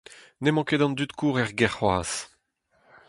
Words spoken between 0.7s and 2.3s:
an dud-kozh er gêr c'hoazh.